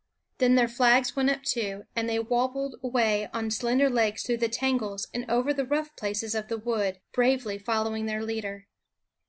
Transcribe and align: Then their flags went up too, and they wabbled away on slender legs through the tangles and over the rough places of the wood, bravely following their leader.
Then 0.39 0.55
their 0.55 0.67
flags 0.67 1.15
went 1.15 1.29
up 1.29 1.43
too, 1.43 1.83
and 1.95 2.09
they 2.09 2.17
wabbled 2.17 2.75
away 2.81 3.29
on 3.35 3.51
slender 3.51 3.87
legs 3.87 4.23
through 4.23 4.37
the 4.37 4.49
tangles 4.49 5.07
and 5.13 5.29
over 5.29 5.53
the 5.53 5.63
rough 5.63 5.95
places 5.95 6.33
of 6.33 6.47
the 6.47 6.57
wood, 6.57 6.99
bravely 7.13 7.59
following 7.59 8.07
their 8.07 8.23
leader. 8.23 8.65